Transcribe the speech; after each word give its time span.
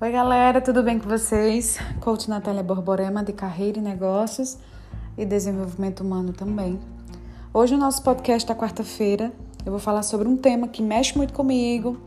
Oi, 0.00 0.12
galera, 0.12 0.60
tudo 0.60 0.80
bem 0.80 0.96
com 0.96 1.08
vocês? 1.08 1.76
Coach 2.00 2.30
Natália 2.30 2.62
Borborema, 2.62 3.24
de 3.24 3.32
Carreira 3.32 3.80
e 3.80 3.82
Negócios 3.82 4.56
e 5.16 5.24
Desenvolvimento 5.26 6.04
Humano 6.04 6.32
também. 6.32 6.78
Hoje, 7.52 7.74
no 7.74 7.80
nosso 7.80 8.00
podcast 8.04 8.46
da 8.46 8.54
quarta-feira, 8.54 9.32
eu 9.66 9.72
vou 9.72 9.80
falar 9.80 10.04
sobre 10.04 10.28
um 10.28 10.36
tema 10.36 10.68
que 10.68 10.80
mexe 10.80 11.18
muito 11.18 11.34
comigo 11.34 11.98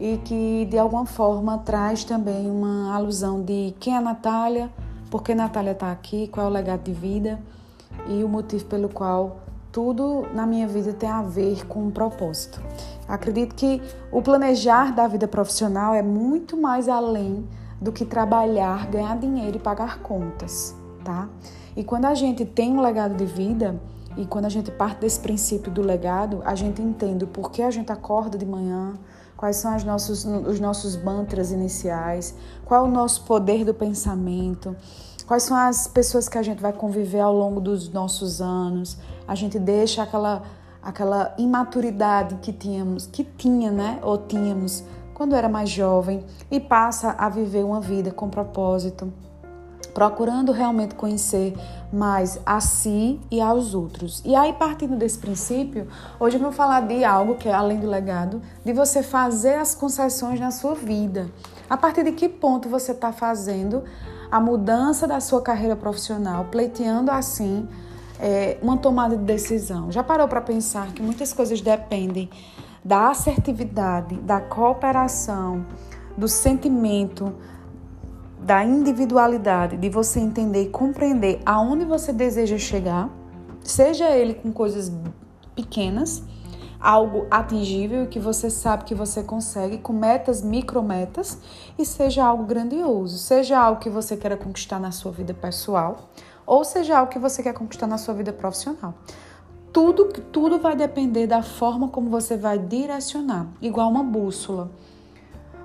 e 0.00 0.16
que, 0.24 0.66
de 0.68 0.76
alguma 0.76 1.06
forma, 1.06 1.58
traz 1.58 2.02
também 2.02 2.50
uma 2.50 2.92
alusão 2.92 3.40
de 3.40 3.72
quem 3.78 3.94
é 3.94 3.98
a 3.98 4.00
Natália, 4.00 4.68
por 5.08 5.22
que 5.22 5.32
Natália 5.32 5.70
está 5.70 5.92
aqui, 5.92 6.26
qual 6.26 6.46
é 6.46 6.50
o 6.50 6.52
legado 6.52 6.82
de 6.82 6.92
vida 6.92 7.38
e 8.08 8.24
o 8.24 8.28
motivo 8.28 8.64
pelo 8.64 8.88
qual 8.88 9.42
tudo 9.78 10.26
na 10.34 10.44
minha 10.44 10.66
vida 10.66 10.92
tem 10.92 11.08
a 11.08 11.22
ver 11.22 11.64
com 11.68 11.84
um 11.84 11.90
propósito. 11.92 12.60
Acredito 13.06 13.54
que 13.54 13.80
o 14.10 14.20
planejar 14.20 14.92
da 14.92 15.06
vida 15.06 15.28
profissional 15.28 15.94
é 15.94 16.02
muito 16.02 16.56
mais 16.56 16.88
além 16.88 17.46
do 17.80 17.92
que 17.92 18.04
trabalhar, 18.04 18.88
ganhar 18.88 19.16
dinheiro 19.16 19.56
e 19.56 19.60
pagar 19.60 20.00
contas, 20.00 20.74
tá? 21.04 21.28
E 21.76 21.84
quando 21.84 22.06
a 22.06 22.14
gente 22.16 22.44
tem 22.44 22.76
um 22.76 22.80
legado 22.80 23.14
de 23.14 23.24
vida 23.24 23.80
e 24.16 24.26
quando 24.26 24.46
a 24.46 24.48
gente 24.48 24.68
parte 24.72 24.98
desse 24.98 25.20
princípio 25.20 25.70
do 25.70 25.80
legado, 25.80 26.42
a 26.44 26.56
gente 26.56 26.82
entende 26.82 27.22
o 27.22 27.28
porquê 27.28 27.62
a 27.62 27.70
gente 27.70 27.92
acorda 27.92 28.36
de 28.36 28.44
manhã, 28.44 28.94
quais 29.36 29.58
são 29.58 29.76
os 29.76 29.84
nossos, 29.84 30.24
os 30.24 30.58
nossos 30.58 31.00
mantras 31.00 31.52
iniciais, 31.52 32.34
qual 32.64 32.84
é 32.84 32.88
o 32.88 32.90
nosso 32.90 33.22
poder 33.22 33.64
do 33.64 33.72
pensamento, 33.72 34.74
quais 35.28 35.42
são 35.42 35.54
as 35.54 35.86
pessoas 35.86 36.26
que 36.26 36.38
a 36.38 36.42
gente 36.42 36.62
vai 36.62 36.72
conviver 36.72 37.20
ao 37.20 37.34
longo 37.34 37.60
dos 37.60 37.90
nossos 37.90 38.40
anos. 38.40 38.96
A 39.26 39.34
gente 39.34 39.58
deixa 39.58 40.02
aquela 40.02 40.42
aquela 40.82 41.34
imaturidade 41.36 42.36
que 42.36 42.50
tínhamos, 42.50 43.06
que 43.06 43.22
tinha, 43.22 43.70
né, 43.70 43.98
ou 44.00 44.16
tínhamos 44.16 44.82
quando 45.12 45.34
era 45.34 45.48
mais 45.48 45.68
jovem 45.68 46.24
e 46.50 46.58
passa 46.58 47.14
a 47.18 47.28
viver 47.28 47.64
uma 47.64 47.80
vida 47.80 48.10
com 48.10 48.30
propósito, 48.30 49.12
procurando 49.94 50.52
realmente 50.52 50.94
conhecer 50.94 51.54
mais 51.92 52.38
a 52.44 52.60
si 52.60 53.18
e 53.30 53.40
aos 53.40 53.74
outros. 53.74 54.22
E 54.24 54.34
aí, 54.34 54.52
partindo 54.52 54.96
desse 54.96 55.18
princípio, 55.18 55.88
hoje 56.20 56.36
eu 56.36 56.40
vou 56.40 56.52
falar 56.52 56.80
de 56.80 57.04
algo 57.04 57.36
que 57.36 57.48
é 57.48 57.52
além 57.52 57.80
do 57.80 57.86
legado, 57.86 58.42
de 58.64 58.72
você 58.72 59.02
fazer 59.02 59.54
as 59.54 59.74
concessões 59.74 60.38
na 60.38 60.50
sua 60.50 60.74
vida. 60.74 61.30
A 61.68 61.76
partir 61.76 62.04
de 62.04 62.12
que 62.12 62.28
ponto 62.28 62.68
você 62.68 62.92
está 62.92 63.12
fazendo 63.12 63.84
a 64.30 64.40
mudança 64.40 65.06
da 65.06 65.20
sua 65.20 65.40
carreira 65.40 65.74
profissional, 65.74 66.46
pleiteando 66.50 67.10
assim 67.10 67.66
é, 68.20 68.58
uma 68.60 68.76
tomada 68.76 69.16
de 69.16 69.24
decisão. 69.24 69.90
Já 69.90 70.02
parou 70.02 70.28
para 70.28 70.40
pensar 70.40 70.92
que 70.92 71.02
muitas 71.02 71.32
coisas 71.32 71.60
dependem 71.60 72.28
da 72.84 73.10
assertividade, 73.10 74.16
da 74.16 74.40
cooperação, 74.40 75.64
do 76.16 76.28
sentimento, 76.28 77.34
da 78.48 78.64
individualidade, 78.64 79.76
de 79.76 79.90
você 79.90 80.18
entender 80.18 80.62
e 80.62 80.68
compreender 80.70 81.38
aonde 81.44 81.84
você 81.84 82.14
deseja 82.14 82.56
chegar, 82.56 83.10
seja 83.60 84.08
ele 84.08 84.32
com 84.32 84.50
coisas 84.50 84.90
pequenas, 85.54 86.22
algo 86.80 87.26
atingível 87.30 88.06
que 88.06 88.18
você 88.18 88.48
sabe 88.48 88.84
que 88.84 88.94
você 88.94 89.22
consegue, 89.22 89.76
com 89.76 89.92
metas, 89.92 90.40
micrometas, 90.40 91.36
e 91.78 91.84
seja 91.84 92.24
algo 92.24 92.44
grandioso, 92.44 93.18
seja 93.18 93.58
algo 93.58 93.80
que 93.80 93.90
você 93.90 94.16
queira 94.16 94.34
conquistar 94.38 94.80
na 94.80 94.92
sua 94.92 95.12
vida 95.12 95.34
pessoal 95.34 96.08
ou 96.46 96.64
seja 96.64 96.96
algo 96.96 97.12
que 97.12 97.18
você 97.18 97.42
quer 97.42 97.52
conquistar 97.52 97.86
na 97.86 97.98
sua 97.98 98.14
vida 98.14 98.32
profissional. 98.32 98.94
Tudo, 99.70 100.06
tudo 100.32 100.58
vai 100.58 100.74
depender 100.74 101.26
da 101.26 101.42
forma 101.42 101.88
como 101.88 102.08
você 102.08 102.38
vai 102.38 102.58
direcionar, 102.58 103.46
igual 103.60 103.90
uma 103.90 104.02
bússola. 104.02 104.70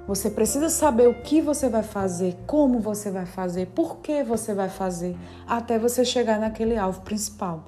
Você 0.08 0.30
precisa 0.30 0.70
saber 0.70 1.08
o 1.08 1.22
que 1.22 1.42
você 1.42 1.70
vai 1.70 1.84
fazer, 1.84 2.38
como 2.46 2.80
você 2.80 3.10
vai 3.10 3.26
fazer, 3.26 3.68
por 3.68 3.98
que 3.98 4.22
você 4.24 4.54
vai 4.54 4.68
fazer, 4.68 5.18
até 5.48 5.80
você 5.80 6.04
chegar 6.04 6.40
naquele 6.40 6.78
alvo 6.78 7.02
principal. 7.02 7.64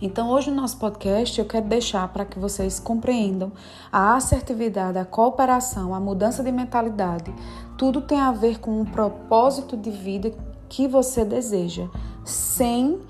Então, 0.00 0.30
hoje 0.30 0.48
no 0.48 0.56
nosso 0.56 0.78
podcast, 0.78 1.38
eu 1.38 1.44
quero 1.44 1.66
deixar 1.66 2.08
para 2.08 2.24
que 2.24 2.38
vocês 2.38 2.78
compreendam 2.78 3.52
a 3.92 4.14
assertividade, 4.14 4.96
a 4.96 5.04
cooperação, 5.04 5.94
a 5.94 6.00
mudança 6.00 6.42
de 6.42 6.52
mentalidade. 6.52 7.34
Tudo 7.76 8.00
tem 8.00 8.18
a 8.18 8.32
ver 8.32 8.58
com 8.58 8.80
um 8.80 8.84
propósito 8.84 9.76
de 9.76 9.90
vida 9.90 10.32
que 10.68 10.86
você 10.86 11.24
deseja, 11.24 11.88
sem 12.24 13.00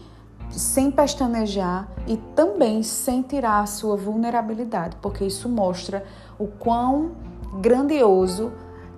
sem 0.50 0.90
pestanejar 0.90 1.88
e 2.06 2.16
também 2.34 2.82
sem 2.82 3.22
tirar 3.22 3.60
a 3.60 3.66
sua 3.66 3.96
vulnerabilidade, 3.96 4.96
porque 5.02 5.24
isso 5.24 5.48
mostra 5.48 6.04
o 6.38 6.46
quão 6.46 7.12
grandioso 7.60 8.52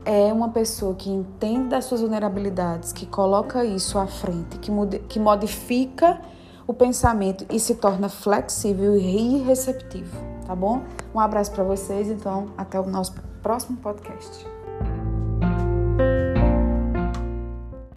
é 0.05 0.33
uma 0.33 0.49
pessoa 0.49 0.95
que 0.95 1.11
entende 1.11 1.69
das 1.69 1.85
suas 1.85 2.01
vulnerabilidades, 2.01 2.93
que 2.93 3.07
coloca 3.07 3.65
isso 3.65 3.99
à 3.99 4.07
frente, 4.07 4.59
que, 4.59 4.71
que 5.09 5.19
modifica 5.19 6.21
o 6.67 6.73
pensamento 6.73 7.45
e 7.51 7.59
se 7.59 7.75
torna 7.75 8.09
flexível 8.09 8.97
e 8.97 9.39
receptivo, 9.39 10.17
tá 10.47 10.55
bom? 10.55 10.83
Um 11.15 11.21
abraço 11.21 11.51
para 11.53 11.65
vocês, 11.65 12.09
então 12.09 12.47
até 12.57 12.79
o 12.79 12.87
nosso 12.87 13.15
próximo 13.43 13.77
podcast. 13.79 14.60